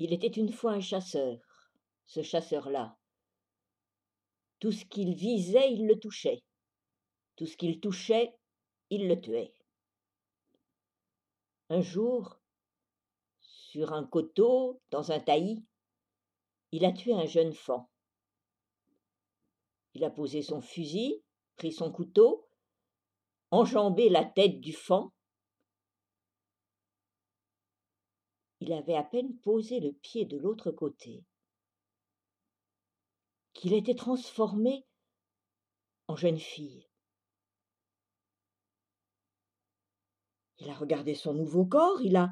Il 0.00 0.14
était 0.14 0.28
une 0.28 0.50
fois 0.50 0.72
un 0.72 0.80
chasseur, 0.80 1.38
ce 2.06 2.22
chasseur-là. 2.22 2.96
Tout 4.58 4.72
ce 4.72 4.86
qu'il 4.86 5.14
visait, 5.14 5.74
il 5.74 5.86
le 5.86 6.00
touchait. 6.00 6.42
Tout 7.36 7.44
ce 7.44 7.54
qu'il 7.54 7.80
touchait, 7.80 8.34
il 8.88 9.08
le 9.08 9.20
tuait. 9.20 9.54
Un 11.68 11.82
jour, 11.82 12.40
sur 13.40 13.92
un 13.92 14.06
coteau, 14.06 14.80
dans 14.90 15.12
un 15.12 15.20
taillis, 15.20 15.66
il 16.72 16.86
a 16.86 16.92
tué 16.92 17.12
un 17.12 17.26
jeune 17.26 17.52
fan. 17.52 17.84
Il 19.92 20.02
a 20.04 20.10
posé 20.10 20.40
son 20.40 20.62
fusil, 20.62 21.22
pris 21.56 21.72
son 21.72 21.92
couteau, 21.92 22.48
enjambé 23.50 24.08
la 24.08 24.24
tête 24.24 24.60
du 24.60 24.72
fan. 24.72 25.10
Il 28.60 28.72
avait 28.74 28.94
à 28.94 29.02
peine 29.02 29.38
posé 29.38 29.80
le 29.80 29.92
pied 29.92 30.26
de 30.26 30.36
l'autre 30.36 30.70
côté 30.70 31.24
qu'il 33.54 33.72
était 33.72 33.94
transformé 33.94 34.86
en 36.06 36.16
jeune 36.16 36.38
fille. 36.38 36.88
Il 40.58 40.68
a 40.68 40.74
regardé 40.74 41.14
son 41.14 41.32
nouveau 41.34 41.64
corps, 41.64 42.00
il 42.02 42.16
a 42.16 42.30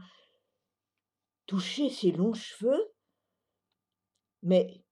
touché 1.47 1.89
ses 1.89 2.13
longs 2.13 2.35
cheveux, 2.35 2.95
mais 4.43 4.85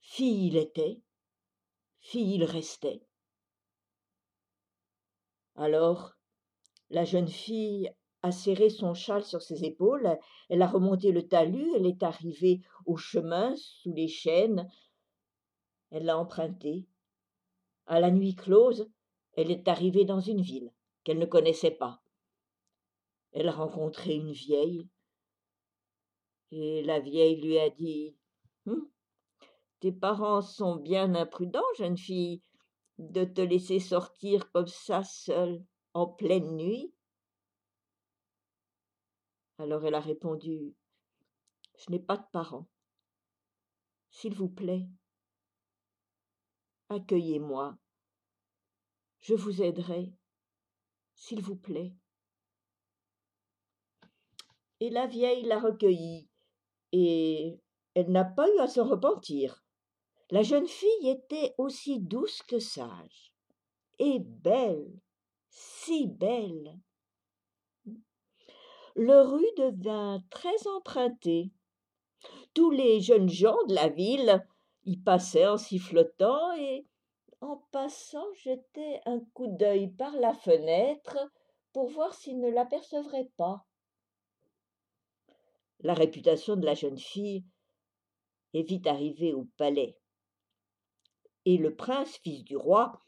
fille 0.00 0.48
il 0.48 0.56
était, 0.56 1.00
fille 2.00 2.34
il 2.34 2.44
restait. 2.44 3.06
Alors, 5.54 6.16
la 6.90 7.04
jeune 7.04 7.28
fille 7.28 7.94
a 8.22 8.30
serré 8.32 8.70
son 8.70 8.94
châle 8.94 9.24
sur 9.24 9.42
ses 9.42 9.64
épaules, 9.64 10.18
elle 10.48 10.62
a 10.62 10.66
remonté 10.66 11.12
le 11.12 11.26
talus, 11.26 11.70
elle 11.74 11.86
est 11.86 12.02
arrivée 12.02 12.60
au 12.86 12.96
chemin 12.96 13.54
sous 13.56 13.92
les 13.92 14.08
chênes, 14.08 14.68
elle 15.90 16.04
l'a 16.04 16.16
emprunté. 16.16 16.86
À 17.86 18.00
la 18.00 18.10
nuit 18.10 18.34
close, 18.34 18.88
elle 19.34 19.50
est 19.50 19.66
arrivée 19.68 20.04
dans 20.04 20.20
une 20.20 20.40
ville 20.40 20.72
qu'elle 21.04 21.18
ne 21.18 21.26
connaissait 21.26 21.72
pas. 21.72 22.00
Elle 23.32 23.48
a 23.48 23.52
rencontré 23.52 24.14
une 24.14 24.32
vieille, 24.32 24.88
et 26.52 26.82
la 26.82 27.00
vieille 27.00 27.40
lui 27.40 27.58
a 27.58 27.70
dit 27.70 28.14
hum, 28.66 28.88
Tes 29.80 29.92
parents 29.92 30.42
sont 30.42 30.76
bien 30.76 31.14
imprudents, 31.14 31.60
jeune 31.78 31.96
fille, 31.96 32.42
de 32.98 33.24
te 33.24 33.40
laisser 33.40 33.80
sortir 33.80 34.50
comme 34.52 34.68
ça 34.68 35.02
seule 35.02 35.64
en 35.94 36.06
pleine 36.06 36.56
nuit. 36.56 36.91
Alors 39.58 39.84
elle 39.84 39.94
a 39.94 40.00
répondu 40.00 40.74
Je 41.78 41.90
n'ai 41.90 42.00
pas 42.00 42.16
de 42.16 42.26
parents. 42.32 42.68
S'il 44.10 44.34
vous 44.34 44.48
plaît, 44.48 44.86
accueillez-moi. 46.90 47.78
Je 49.20 49.34
vous 49.34 49.62
aiderai, 49.62 50.12
s'il 51.14 51.40
vous 51.40 51.56
plaît. 51.56 51.94
Et 54.80 54.90
la 54.90 55.06
vieille 55.06 55.44
l'a 55.44 55.60
recueillie, 55.60 56.28
et 56.90 57.58
elle 57.94 58.10
n'a 58.10 58.24
pas 58.24 58.52
eu 58.54 58.58
à 58.58 58.66
se 58.66 58.80
repentir. 58.80 59.64
La 60.30 60.42
jeune 60.42 60.66
fille 60.66 61.08
était 61.08 61.54
aussi 61.56 62.00
douce 62.00 62.42
que 62.42 62.58
sage, 62.58 63.32
et 63.98 64.18
belle, 64.18 65.00
si 65.48 66.06
belle. 66.06 66.80
Le 68.94 69.22
rue 69.22 69.46
devint 69.56 70.22
très 70.30 70.66
emprunté. 70.66 71.50
Tous 72.54 72.70
les 72.70 73.00
jeunes 73.00 73.28
gens 73.28 73.56
de 73.68 73.74
la 73.74 73.88
ville 73.88 74.46
y 74.84 74.98
passaient 74.98 75.46
en 75.46 75.56
sifflotant 75.56 76.54
et, 76.56 76.86
en 77.40 77.56
passant, 77.72 78.32
jetaient 78.34 79.00
un 79.06 79.20
coup 79.32 79.46
d'œil 79.48 79.88
par 79.88 80.14
la 80.16 80.34
fenêtre 80.34 81.18
pour 81.72 81.88
voir 81.88 82.12
s'ils 82.14 82.38
ne 82.38 82.50
l'apercevraient 82.50 83.30
pas. 83.36 83.64
La 85.80 85.94
réputation 85.94 86.56
de 86.56 86.66
la 86.66 86.74
jeune 86.74 86.98
fille 86.98 87.44
est 88.52 88.62
vite 88.62 88.86
arrivée 88.86 89.32
au 89.32 89.48
palais. 89.56 89.96
Et 91.44 91.56
le 91.56 91.74
prince, 91.74 92.18
fils 92.18 92.44
du 92.44 92.56
roi, 92.56 93.00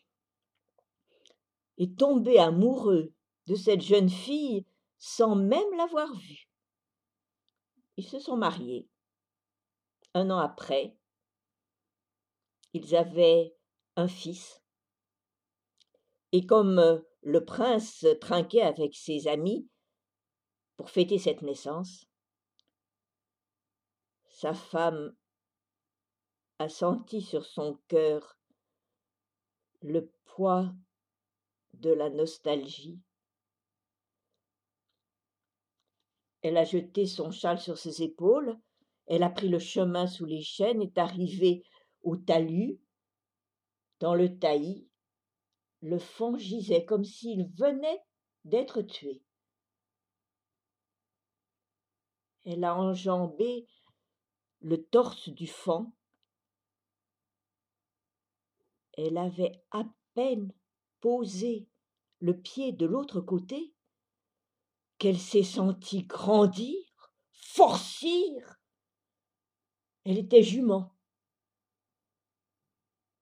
est 1.79 1.97
tombé 1.99 2.39
amoureux 2.39 3.13
de 3.47 3.55
cette 3.55 3.83
jeune 3.83 4.09
fille 4.09 4.65
sans 5.07 5.37
même 5.37 5.77
l'avoir 5.77 6.11
vue. 6.15 6.49
Ils 7.99 8.09
se 8.09 8.19
sont 8.19 8.39
mariés. 8.39 8.89
Un 10.15 10.31
an 10.31 10.39
après, 10.39 10.97
ils 12.73 12.97
avaient 12.97 13.55
un 13.97 14.09
fils. 14.09 14.63
Et 16.33 16.47
comme 16.47 16.79
euh, 16.79 17.01
le 17.21 17.45
prince 17.45 18.07
trinquait 18.19 18.63
avec 18.63 18.95
ses 18.95 19.29
amis 19.29 19.69
pour 20.79 20.89
fêter 20.89 21.19
cette 21.19 21.43
naissance, 21.43 22.07
sa 24.31 24.55
femme 24.55 25.15
a 26.59 26.71
senti 26.71 27.21
sur 27.21 27.45
son 27.45 27.79
cœur 27.89 28.39
le 29.83 30.11
poids 30.25 30.73
de 31.75 31.91
la 31.91 32.09
nostalgie. 32.09 33.03
Elle 36.45 36.59
a 36.59 36.65
jeté 36.65 37.07
son 37.07 37.31
châle 37.31 37.59
sur 37.59 37.79
ses 37.79 38.03
épaules, 38.03 38.55
elle 39.07 39.23
a 39.23 39.31
pris 39.31 39.49
le 39.49 39.59
chemin 39.59 40.07
sous 40.07 40.27
les 40.27 40.43
chênes, 40.43 40.83
est 40.83 40.99
arrivée 40.99 41.63
au 42.03 42.19
talus, 42.19 42.79
dans 43.99 44.15
le 44.15 44.39
taillis, 44.39 44.87
le 45.81 45.99
fond 45.99 46.37
gisait 46.37 46.85
comme 46.85 47.03
s'il 47.03 47.47
venait 47.57 48.03
d'être 48.45 48.83
tué. 48.83 49.23
Elle 52.45 52.65
a 52.65 52.77
enjambé 52.77 53.67
le 54.61 54.85
torse 54.85 55.31
du 55.31 55.47
fond. 55.47 55.95
Elle 58.99 59.17
avait 59.17 59.63
à 59.71 59.85
peine 60.13 60.53
posé 61.01 61.67
le 62.19 62.39
pied 62.39 62.73
de 62.73 62.85
l'autre 62.85 63.23
côté 63.23 63.73
qu'elle 64.99 65.19
s'est 65.19 65.43
sentie 65.43 66.05
grandir, 66.05 66.79
forcir. 67.33 68.59
Elle 70.05 70.19
était 70.19 70.43
jument. 70.43 70.95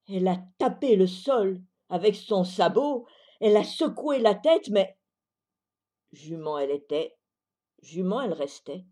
Elle 0.07 0.27
a 0.27 0.37
tapé 0.57 0.95
le 0.95 1.07
sol 1.07 1.61
avec 1.89 2.15
son 2.15 2.43
sabot, 2.43 3.07
elle 3.39 3.55
a 3.55 3.63
secoué 3.63 4.19
la 4.19 4.35
tête, 4.35 4.69
mais 4.69 4.97
jument 6.11 6.57
elle 6.57 6.71
était, 6.71 7.15
jument 7.81 8.21
elle 8.21 8.33
restait. 8.33 8.85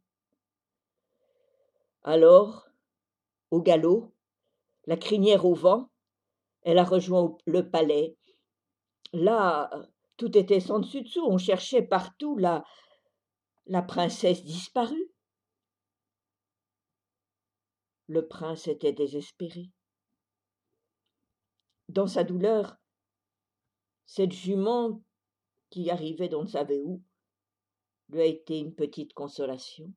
Alors, 2.04 2.68
au 3.52 3.62
galop, 3.62 4.14
la 4.86 4.98
crinière 4.98 5.46
au 5.46 5.54
vent, 5.54 5.90
elle 6.64 6.78
a 6.78 6.84
rejoint 6.84 7.38
le 7.46 7.70
palais. 7.70 8.18
Là, 9.14 9.70
tout 10.22 10.38
était 10.38 10.60
sans 10.60 10.78
dessus 10.78 11.02
dessous, 11.02 11.26
on 11.26 11.40
cherchait 11.40 11.82
partout 11.82 12.38
la, 12.38 12.64
la 13.66 13.82
princesse 13.82 14.44
disparue. 14.44 15.12
Le 18.06 18.28
prince 18.28 18.68
était 18.68 18.94
désespéré 18.94 19.72
dans 21.90 22.06
sa 22.06 22.24
douleur, 22.24 22.78
cette 24.06 24.32
jument 24.32 25.02
qui 25.72 25.90
arrivait 25.90 26.30
d'on 26.30 26.44
ne 26.44 26.50
savait 26.50 26.82
où 26.82 27.02
lui 28.10 28.22
a 28.22 28.26
été 28.26 28.60
une 28.60 28.76
petite 28.76 29.14
consolation. 29.14 29.92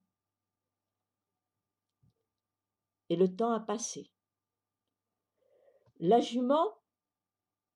Et 3.11 3.17
le 3.17 3.29
temps 3.29 3.53
a 3.53 3.61
passé. 3.61 4.11
La 5.99 6.20
jument 6.20 6.79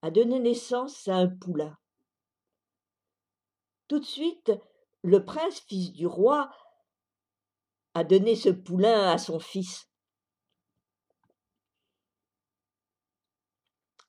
a 0.01 0.11
donné 0.11 0.41
naissance 0.41 1.09
à 1.09 1.17
un 1.17 1.29
poulain. 1.29 1.77
Tout 3.89 4.01
de 4.01 4.05
suite, 4.05 4.53
le 5.03 5.25
prince, 5.25 5.61
fils 5.61 5.93
du 5.93 6.07
roi, 6.07 6.51
a 7.95 8.05
donné 8.05 8.37
ce 8.37 8.51
poulain 8.51 9.11
à 9.11 9.19
son 9.19 9.41
fils. 9.41 9.89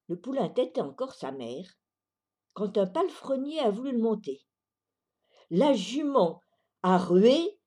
Le 0.07 0.19
poulain 0.19 0.49
tétait 0.49 0.81
encore 0.81 1.13
sa 1.13 1.31
mère 1.31 1.79
quand 2.53 2.77
un 2.77 2.87
palefrenier 2.87 3.59
a 3.59 3.69
voulu 3.69 3.91
le 3.91 3.99
monter. 3.99 4.41
La 5.49 5.73
jument 5.73 6.41
a 6.83 6.97
rué, 6.97 7.57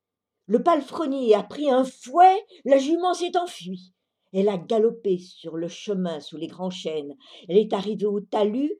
le 0.46 0.62
palefrenier 0.62 1.34
a 1.34 1.42
pris 1.42 1.70
un 1.70 1.84
fouet, 1.84 2.44
la 2.64 2.78
jument 2.78 3.14
s'est 3.14 3.36
enfuie. 3.38 3.94
Elle 4.32 4.48
a 4.48 4.58
galopé 4.58 5.18
sur 5.18 5.56
le 5.56 5.68
chemin 5.68 6.20
sous 6.20 6.36
les 6.36 6.46
grands 6.46 6.70
chênes. 6.70 7.16
Elle 7.48 7.58
est 7.58 7.72
arrivée 7.72 8.06
au 8.06 8.20
talus. 8.20 8.72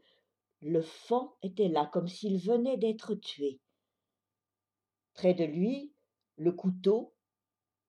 Le 0.63 0.81
fan 0.81 1.29
était 1.43 1.69
là 1.69 1.91
comme 1.93 2.09
s'il 2.09 2.39
venait 2.39 2.77
d'être 2.77 3.15
tué. 3.15 3.61
Près 5.13 5.35
de 5.35 5.45
lui, 5.45 5.93
le 6.37 6.53
couteau 6.53 7.13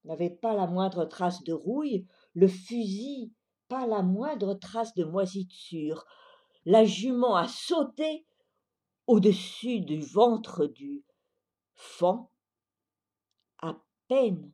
n'avait 0.05 0.31
pas 0.31 0.55
la 0.55 0.67
moindre 0.67 1.05
trace 1.05 1.43
de 1.43 1.53
rouille, 1.53 2.07
le 2.33 2.47
fusil 2.47 3.31
pas 3.67 3.87
la 3.87 4.01
moindre 4.01 4.55
trace 4.55 4.93
de 4.95 5.03
moisissure. 5.03 6.05
La 6.65 6.83
jument 6.83 7.35
a 7.35 7.47
sauté 7.47 8.25
au-dessus 9.07 9.79
du 9.81 10.01
ventre 10.01 10.65
du 10.65 11.03
fan. 11.75 12.25
À 13.59 13.79
peine 14.07 14.51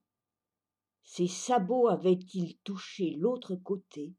ses 1.03 1.27
sabots 1.27 1.87
avaient-ils 1.87 2.57
touché 2.59 3.15
l'autre 3.17 3.55
côté 3.55 4.13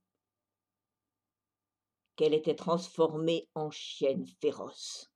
qu'elle 2.21 2.35
était 2.35 2.55
transformée 2.55 3.49
en 3.55 3.71
chienne 3.71 4.27
féroce. 4.43 5.11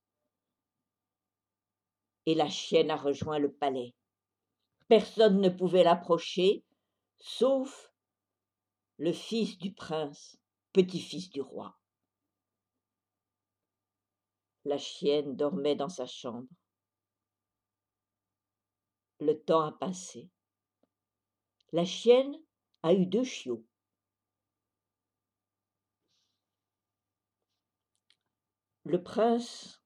Et 2.25 2.33
la 2.33 2.49
chienne 2.49 2.89
a 2.89 2.95
rejoint 2.95 3.37
le 3.37 3.53
palais. 3.53 3.93
Personne 4.87 5.39
ne 5.39 5.49
pouvait 5.49 5.83
l'approcher, 5.83 6.63
sauf 7.19 7.93
le 8.97 9.13
fils 9.13 9.59
du 9.59 9.71
prince, 9.71 10.39
petit-fils 10.73 11.29
du 11.29 11.41
roi. 11.41 11.77
La 14.63 14.79
chienne 14.79 15.35
dormait 15.35 15.75
dans 15.75 15.89
sa 15.89 16.07
chambre. 16.07 16.49
Le 19.19 19.39
temps 19.39 19.61
a 19.61 19.73
passé. 19.73 20.27
La 21.71 21.85
chienne 21.85 22.35
a 22.81 22.95
eu 22.95 23.05
deux 23.05 23.23
chiots. 23.23 23.63
Le 28.87 29.01
prince, 29.01 29.81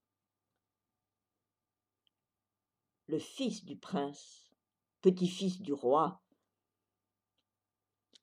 le 3.08 3.18
fils 3.18 3.64
du 3.64 3.78
prince, 3.78 4.52
petit-fils 5.00 5.62
du 5.62 5.72
roi, 5.72 6.22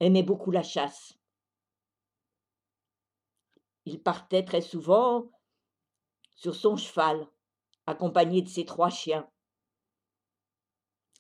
aimait 0.01 0.23
beaucoup 0.23 0.51
la 0.51 0.63
chasse. 0.63 1.19
Il 3.87 4.03
partait 4.03 4.45
très 4.45 4.61
souvent 4.61 5.31
sur 6.35 6.55
son 6.55 6.77
cheval, 6.77 7.27
accompagné 7.87 8.43
de 8.43 8.49
ses 8.51 8.67
trois 8.67 8.91
chiens. 8.91 9.27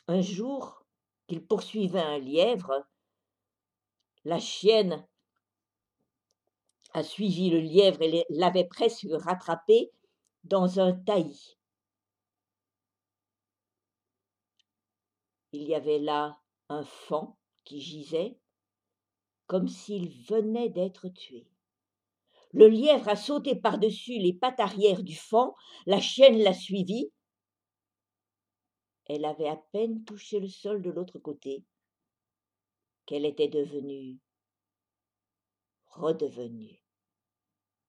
Un 0.06 0.20
jour 0.20 0.84
qu'il 1.28 1.42
poursuivait 1.46 2.02
un 2.02 2.18
lièvre, 2.18 2.86
la 4.24 4.38
chienne 4.38 5.08
a 6.96 7.02
suivi 7.02 7.50
le 7.50 7.60
lièvre 7.60 8.00
et 8.00 8.24
l'avait 8.30 8.64
presque 8.64 9.06
rattrapé 9.10 9.92
dans 10.44 10.80
un 10.80 10.94
taillis. 10.94 11.58
Il 15.52 15.64
y 15.64 15.74
avait 15.74 15.98
là 15.98 16.40
un 16.70 16.84
fan 16.84 17.34
qui 17.64 17.82
gisait 17.82 18.38
comme 19.46 19.68
s'il 19.68 20.08
venait 20.24 20.70
d'être 20.70 21.10
tué. 21.10 21.46
Le 22.52 22.66
lièvre 22.66 23.10
a 23.10 23.16
sauté 23.16 23.54
par-dessus 23.54 24.18
les 24.18 24.32
pattes 24.32 24.60
arrière 24.60 25.02
du 25.02 25.16
fan, 25.16 25.50
la 25.84 26.00
chienne 26.00 26.38
l'a 26.38 26.54
suivi. 26.54 27.12
Elle 29.04 29.26
avait 29.26 29.48
à 29.48 29.56
peine 29.56 30.02
touché 30.04 30.40
le 30.40 30.48
sol 30.48 30.80
de 30.80 30.88
l'autre 30.88 31.18
côté 31.18 31.62
qu'elle 33.04 33.26
était 33.26 33.48
devenue, 33.48 34.18
redevenue 35.88 36.85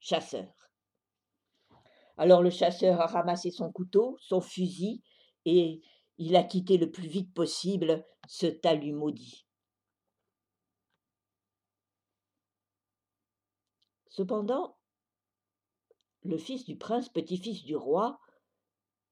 chasseur. 0.08 0.48
Alors 2.16 2.42
le 2.42 2.50
chasseur 2.50 3.02
a 3.02 3.08
ramassé 3.08 3.52
son 3.52 3.72
couteau, 3.72 4.18
son 4.22 4.40
fusil, 4.40 5.04
et 5.46 5.82
il 6.18 6.36
a 6.36 6.44
quitté 6.44 6.78
le 6.78 6.90
plus 6.90 7.08
vite 7.08 7.34
possible 7.34 8.06
ce 8.28 8.48
talus 8.48 8.94
maudit. 8.94 9.46
Cependant, 14.10 14.78
le 16.24 16.38
fils 16.38 16.66
du 16.66 16.78
prince, 16.78 17.10
petit-fils 17.10 17.64
du 17.64 17.76
roi, 17.76 18.20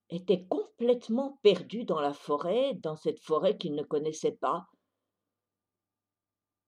était 0.08 0.46
complètement 0.46 1.38
perdu 1.42 1.84
dans 1.84 2.00
la 2.00 2.12
forêt, 2.12 2.74
dans 2.74 2.96
cette 2.96 3.20
forêt 3.20 3.56
qu'il 3.56 3.74
ne 3.74 3.82
connaissait 3.82 4.36
pas. 4.36 4.66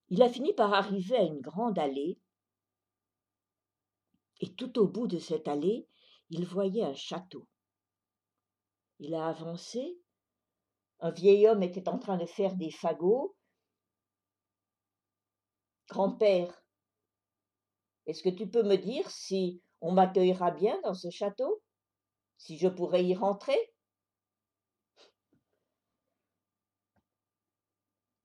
Il 0.08 0.22
a 0.22 0.28
fini 0.28 0.52
par 0.52 0.72
arriver 0.72 1.16
à 1.16 1.22
une 1.22 1.40
grande 1.40 1.78
allée, 1.78 2.18
et 4.40 4.54
tout 4.54 4.78
au 4.78 4.86
bout 4.86 5.06
de 5.06 5.18
cette 5.18 5.48
allée, 5.48 5.88
il 6.30 6.46
voyait 6.46 6.84
un 6.84 6.94
château. 6.94 7.46
Il 8.98 9.14
a 9.14 9.28
avancé, 9.28 9.98
un 11.00 11.10
vieil 11.10 11.46
homme 11.46 11.62
était 11.62 11.88
en 11.88 11.98
train 11.98 12.16
de 12.16 12.26
faire 12.26 12.56
des 12.56 12.70
fagots. 12.70 13.36
Grand-père, 15.88 16.62
est-ce 18.06 18.22
que 18.22 18.28
tu 18.28 18.48
peux 18.48 18.62
me 18.62 18.76
dire 18.76 19.08
si 19.10 19.62
on 19.80 19.92
m'accueillera 19.92 20.50
bien 20.50 20.80
dans 20.82 20.94
ce 20.94 21.10
château? 21.10 21.62
Si 22.36 22.58
je 22.58 22.68
pourrais 22.68 23.04
y 23.04 23.14
rentrer? 23.14 23.58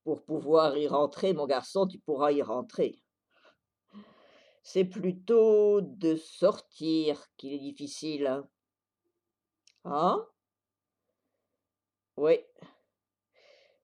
Pour 0.03 0.23
pouvoir 0.23 0.77
y 0.77 0.87
rentrer, 0.87 1.33
mon 1.33 1.45
garçon, 1.45 1.87
tu 1.87 1.99
pourras 1.99 2.31
y 2.31 2.41
rentrer. 2.41 3.02
C'est 4.63 4.85
plutôt 4.85 5.81
de 5.81 6.15
sortir 6.15 7.27
qu'il 7.37 7.53
est 7.53 7.59
difficile. 7.59 8.43
Hein, 9.85 10.27
Oui. 12.17 12.39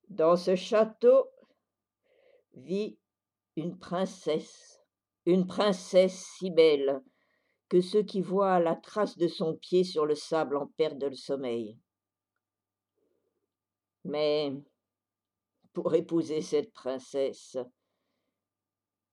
Dans 0.07 0.35
ce 0.35 0.55
château 0.55 1.29
vit 2.53 2.97
une 3.55 3.77
princesse 3.77 4.79
une 5.29 5.45
princesse 5.45 6.25
si 6.37 6.49
belle 6.49 7.03
que 7.67 7.81
ceux 7.81 8.01
qui 8.01 8.21
voient 8.21 8.59
la 8.59 8.75
trace 8.75 9.17
de 9.17 9.27
son 9.27 9.55
pied 9.55 9.83
sur 9.83 10.05
le 10.05 10.15
sable 10.15 10.57
en 10.57 10.65
perdent 10.65 11.03
le 11.03 11.15
sommeil. 11.15 11.77
Mais 14.05 14.51
pour 15.73 15.93
épouser 15.93 16.41
cette 16.41 16.73
princesse, 16.73 17.57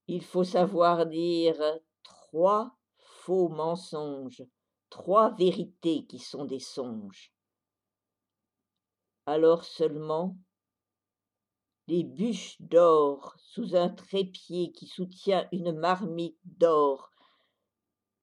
il 0.08 0.22
faut 0.22 0.44
savoir 0.44 1.06
dire 1.06 1.60
trois 2.02 2.76
faux 2.96 3.48
mensonges, 3.48 4.44
trois 4.90 5.34
vérités 5.34 6.06
qui 6.06 6.18
sont 6.18 6.44
des 6.44 6.60
songes. 6.60 7.32
Alors 9.26 9.64
seulement 9.64 10.36
les 11.88 12.04
bûches 12.04 12.60
d'or 12.60 13.34
sous 13.38 13.76
un 13.76 13.88
trépied 13.88 14.72
qui 14.72 14.86
soutient 14.86 15.48
une 15.52 15.72
marmite 15.72 16.38
d'or 16.44 17.10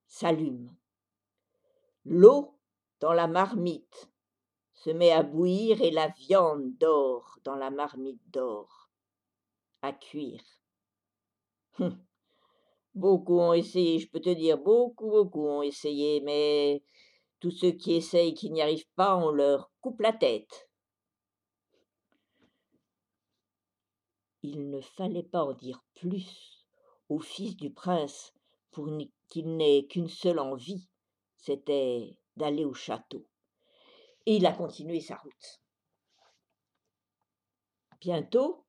s'allument. 0.06 0.76
L'eau 2.06 2.60
dans 3.00 3.14
la 3.14 3.28
marmite 3.28 4.10
se 4.74 4.90
met 4.90 5.12
à 5.12 5.24
bouillir 5.24 5.82
et 5.82 5.92
la 5.92 6.10
viande 6.10 6.78
d'or 6.78 7.40
dans 7.44 7.56
la 7.56 7.70
marmite 7.70 8.22
d'or 8.30 8.90
à 9.82 9.94
cuire. 9.94 10.44
Hum. 11.80 11.98
Beaucoup 12.96 13.40
ont 13.40 13.54
essayé, 13.54 14.00
je 14.00 14.10
peux 14.10 14.20
te 14.20 14.30
dire, 14.30 14.58
beaucoup, 14.58 15.10
beaucoup 15.10 15.48
ont 15.48 15.64
essayé, 15.64 16.22
mais 16.22 16.84
tous 17.40 17.52
ceux 17.52 17.72
qui 17.72 17.94
essayent 17.94 18.34
qui 18.36 18.52
n'y 18.52 18.62
arrivent 18.62 18.90
pas, 18.96 19.18
on 19.18 19.32
leur 19.32 19.72
coupe 19.82 20.02
la 20.02 20.14
tête. 20.14 20.70
il 24.44 24.70
ne 24.70 24.82
fallait 24.82 25.24
pas 25.24 25.44
en 25.44 25.54
dire 25.54 25.82
plus 25.96 26.66
au 27.10 27.20
fils 27.20 27.56
du 27.56 27.72
prince 27.72 28.34
pour 28.72 28.90
qu'il 29.30 29.56
n'ait 29.56 29.86
qu'une 29.88 30.10
seule 30.10 30.40
envie, 30.40 30.88
c'était 31.38 32.18
d'aller 32.36 32.66
au 32.66 32.74
château. 32.74 33.26
Et 34.26 34.36
il 34.36 34.46
a 34.46 34.52
continué 34.52 35.00
sa 35.00 35.16
route. 35.16 35.62
Bientôt, 38.02 38.66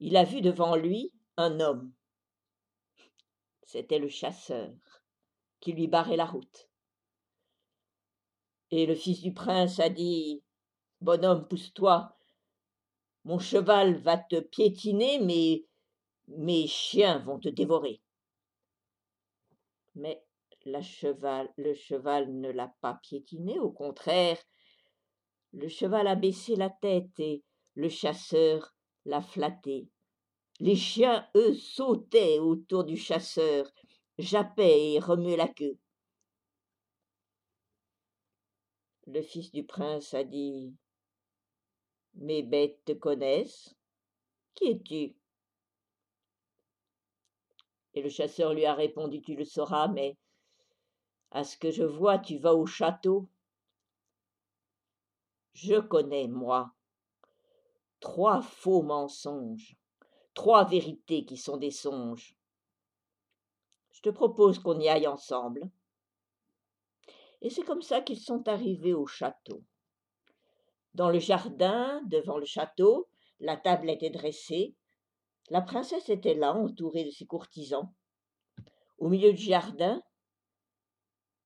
il 0.00 0.16
a 0.16 0.24
vu 0.24 0.42
devant 0.42 0.76
lui 0.76 1.12
un 1.38 1.60
homme. 1.60 1.92
C'était 3.62 4.00
le 4.00 4.08
chasseur 4.08 4.74
qui 5.60 5.72
lui 5.72 5.86
barrait 5.86 6.16
la 6.16 6.26
route. 6.26 6.68
Et 8.70 8.86
le 8.86 8.94
fils 8.94 9.22
du 9.22 9.32
prince 9.32 9.78
a 9.78 9.88
dit 9.88 10.42
Bonhomme, 11.00 11.46
pousse-toi, 11.46 12.16
mon 13.24 13.38
cheval 13.38 13.96
va 14.02 14.18
te 14.18 14.40
piétiner, 14.40 15.20
mais 15.20 15.64
mes 16.26 16.66
chiens 16.66 17.20
vont 17.20 17.38
te 17.38 17.48
dévorer. 17.48 18.02
Mais 19.94 20.24
le 20.64 20.80
cheval 20.82 22.34
ne 22.34 22.50
l'a 22.50 22.74
pas 22.80 22.98
piétiné, 23.02 23.60
au 23.60 23.70
contraire, 23.70 24.38
le 25.52 25.68
cheval 25.68 26.08
a 26.08 26.16
baissé 26.16 26.56
la 26.56 26.68
tête 26.68 27.18
et 27.20 27.44
le 27.74 27.88
chasseur 27.88 28.74
l'a 29.04 29.22
flatté. 29.22 29.88
Les 30.60 30.76
chiens, 30.76 31.28
eux, 31.36 31.54
sautaient 31.54 32.38
autour 32.38 32.84
du 32.84 32.96
chasseur, 32.96 33.72
jappaient 34.18 34.92
et 34.92 34.98
remuaient 34.98 35.36
la 35.36 35.48
queue. 35.48 35.78
Le 39.06 39.22
fils 39.22 39.52
du 39.52 39.64
prince 39.64 40.14
a 40.14 40.24
dit 40.24 40.74
mes 42.14 42.42
bêtes 42.42 42.84
te 42.84 42.92
connaissent, 42.92 43.74
Qui 44.54 44.70
es-tu? 44.70 45.14
Et 47.94 48.02
le 48.02 48.08
chasseur 48.08 48.52
lui 48.52 48.66
a 48.66 48.74
répondu 48.74 49.22
Tu 49.22 49.36
le 49.36 49.44
sauras, 49.44 49.86
mais 49.86 50.16
à 51.30 51.44
ce 51.44 51.56
que 51.56 51.70
je 51.70 51.84
vois, 51.84 52.18
tu 52.18 52.38
vas 52.38 52.54
au 52.54 52.66
château. 52.66 53.28
Je 55.52 55.80
connais, 55.80 56.26
moi, 56.26 56.72
trois 58.00 58.42
faux 58.42 58.82
mensonges, 58.82 59.76
trois 60.38 60.64
vérités 60.64 61.24
qui 61.24 61.36
sont 61.36 61.56
des 61.56 61.72
songes. 61.72 62.36
Je 63.90 64.00
te 64.02 64.08
propose 64.08 64.60
qu'on 64.60 64.78
y 64.78 64.88
aille 64.88 65.08
ensemble. 65.08 65.68
Et 67.40 67.50
c'est 67.50 67.64
comme 67.64 67.82
ça 67.82 68.02
qu'ils 68.02 68.20
sont 68.20 68.46
arrivés 68.46 68.94
au 68.94 69.04
château. 69.04 69.64
Dans 70.94 71.10
le 71.10 71.18
jardin, 71.18 72.00
devant 72.06 72.38
le 72.38 72.44
château, 72.44 73.08
la 73.40 73.56
table 73.56 73.90
était 73.90 74.10
dressée. 74.10 74.76
La 75.50 75.60
princesse 75.60 76.08
était 76.08 76.34
là, 76.34 76.54
entourée 76.54 77.04
de 77.04 77.10
ses 77.10 77.26
courtisans. 77.26 77.92
Au 78.98 79.08
milieu 79.08 79.32
du 79.32 79.42
jardin, 79.42 80.00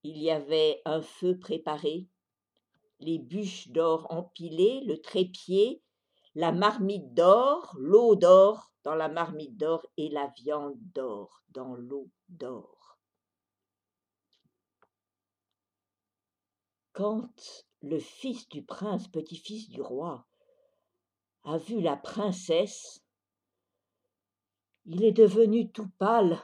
il 0.03 0.19
y 0.19 0.31
avait 0.31 0.83
un 0.85 1.01
feu 1.01 1.39
préparé, 1.39 2.09
les 3.01 3.19
bûches 3.19 3.69
d'or 3.69 4.07
empilées, 4.11 4.83
le 4.85 5.01
trépied, 5.01 5.83
la 6.35 6.53
marmite 6.53 7.15
d'or, 7.15 7.75
l'eau 7.79 8.17
d'or 8.17 8.72
dans 8.85 8.95
la 8.95 9.09
marmite 9.09 9.57
d'or 9.57 9.87
et 9.97 10.09
la 10.09 10.27
viande 10.37 10.79
d'or 10.95 11.43
dans 11.51 11.75
l'eau 11.75 12.09
d'or. 12.29 12.99
Quand 16.93 17.33
le 17.81 17.99
fils 17.99 18.49
du 18.49 18.63
prince, 18.63 19.09
petit-fils 19.09 19.69
du 19.69 19.81
roi, 19.81 20.27
a 21.45 21.59
vu 21.59 21.81
la 21.81 21.97
princesse, 21.97 23.03
il 24.85 25.03
est 25.05 25.13
devenu 25.13 25.71
tout 25.71 25.89
pâle, 25.99 26.39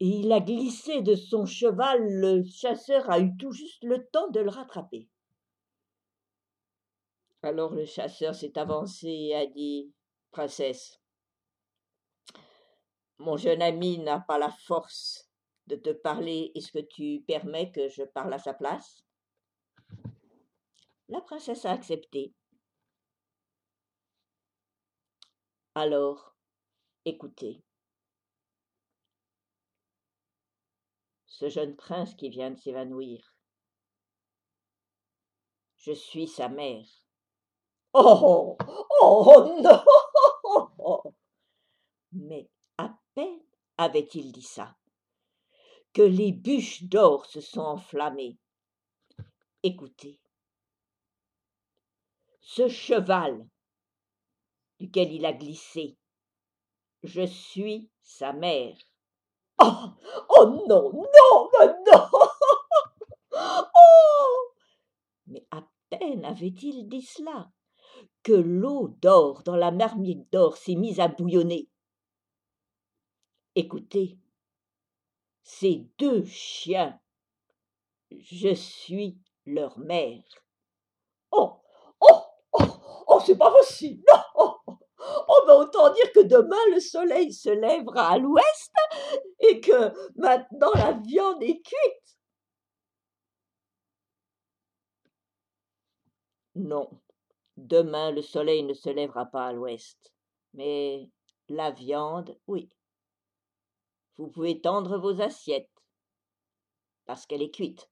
et 0.00 0.08
il 0.08 0.32
a 0.32 0.40
glissé 0.40 1.02
de 1.02 1.14
son 1.14 1.46
cheval, 1.46 2.02
le 2.02 2.44
chasseur 2.44 3.08
a 3.10 3.20
eu 3.20 3.36
tout 3.36 3.52
juste 3.52 3.82
le 3.84 4.06
temps 4.08 4.28
de 4.28 4.40
le 4.40 4.50
rattraper. 4.50 5.08
Alors 7.42 7.74
le 7.74 7.84
chasseur 7.84 8.34
s'est 8.34 8.58
avancé 8.58 9.08
et 9.08 9.34
a 9.34 9.46
dit 9.46 9.92
Princesse, 10.34 11.00
mon 13.18 13.36
jeune 13.36 13.62
ami 13.62 14.00
n'a 14.00 14.18
pas 14.18 14.36
la 14.36 14.50
force 14.50 15.30
de 15.68 15.76
te 15.76 15.90
parler, 15.90 16.50
est-ce 16.56 16.72
que 16.72 16.80
tu 16.80 17.22
permets 17.24 17.70
que 17.70 17.88
je 17.88 18.02
parle 18.02 18.34
à 18.34 18.40
sa 18.40 18.52
place? 18.52 19.04
La 21.08 21.20
princesse 21.20 21.64
a 21.64 21.70
accepté. 21.70 22.34
Alors, 25.76 26.34
écoutez. 27.04 27.62
Ce 31.28 31.48
jeune 31.48 31.76
prince 31.76 32.12
qui 32.16 32.28
vient 32.28 32.50
de 32.50 32.58
s'évanouir. 32.58 33.36
Je 35.76 35.92
suis 35.92 36.26
sa 36.26 36.48
mère. 36.48 36.88
Oh 37.92 38.56
Oh 39.00 39.60
non 39.62 39.84
Mais 42.14 42.48
à 42.78 42.96
peine 43.14 43.42
avait-il 43.76 44.30
dit 44.30 44.42
ça 44.42 44.76
que 45.92 46.02
les 46.02 46.32
bûches 46.32 46.84
d'or 46.84 47.26
se 47.26 47.40
sont 47.40 47.60
enflammées. 47.60 48.38
Écoutez, 49.62 50.20
ce 52.40 52.68
cheval 52.68 53.46
duquel 54.78 55.12
il 55.12 55.24
a 55.24 55.32
glissé, 55.32 55.96
je 57.02 57.26
suis 57.26 57.90
sa 58.00 58.32
mère. 58.32 58.76
Oh, 59.60 59.94
oh 60.28 60.64
non, 60.68 60.92
non, 60.92 61.50
non 61.86 62.10
Oh 63.76 64.52
Mais 65.26 65.46
à 65.50 65.64
peine 65.90 66.24
avait-il 66.24 66.88
dit 66.88 67.02
cela 67.02 67.50
que 68.22 68.32
l'eau 68.32 68.88
d'or 69.00 69.42
dans 69.44 69.56
la 69.56 69.70
marmite 69.70 70.30
d'or 70.32 70.56
s'est 70.56 70.74
mise 70.74 71.00
à 71.00 71.08
bouillonner. 71.08 71.68
Écoutez, 73.56 74.18
ces 75.44 75.86
deux 75.98 76.24
chiens, 76.24 76.98
je 78.10 78.52
suis 78.52 79.16
leur 79.46 79.78
mère. 79.78 80.24
Oh, 81.30 81.60
oh, 82.00 82.20
oh, 82.52 82.64
oh, 83.06 83.20
c'est 83.24 83.38
pas 83.38 83.50
possible. 83.50 84.04
Oh, 84.36 84.56
oh, 84.66 84.78
oh 85.28 85.44
ben 85.46 85.54
autant 85.54 85.92
dire 85.92 86.10
que 86.12 86.20
demain 86.20 86.56
le 86.72 86.80
soleil 86.80 87.32
se 87.32 87.50
lèvera 87.50 88.10
à 88.10 88.18
l'ouest 88.18 88.72
et 89.38 89.60
que 89.60 89.92
maintenant 90.16 90.72
la 90.74 90.92
viande 90.92 91.42
est 91.42 91.62
cuite. 91.62 92.18
Non, 96.56 96.90
demain 97.56 98.10
le 98.10 98.22
soleil 98.22 98.64
ne 98.64 98.74
se 98.74 98.88
lèvera 98.90 99.26
pas 99.26 99.46
à 99.46 99.52
l'ouest, 99.52 100.12
mais 100.52 101.10
la 101.48 101.70
viande, 101.70 102.36
oui. 102.46 102.68
Vous 104.16 104.28
pouvez 104.28 104.60
tendre 104.60 104.98
vos 104.98 105.20
assiettes, 105.20 105.82
parce 107.04 107.26
qu'elle 107.26 107.42
est 107.42 107.54
cuite. 107.54 107.90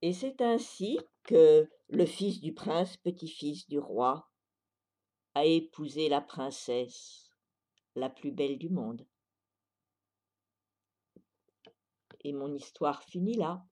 Et 0.00 0.12
c'est 0.12 0.40
ainsi 0.40 0.98
que 1.24 1.68
le 1.88 2.06
fils 2.06 2.40
du 2.40 2.54
prince, 2.54 2.96
petit-fils 2.96 3.68
du 3.68 3.78
roi, 3.78 4.30
a 5.34 5.44
épousé 5.44 6.08
la 6.08 6.20
princesse, 6.20 7.30
la 7.94 8.08
plus 8.08 8.32
belle 8.32 8.58
du 8.58 8.70
monde. 8.70 9.06
Et 12.24 12.32
mon 12.32 12.54
histoire 12.54 13.02
finit 13.04 13.36
là. 13.36 13.67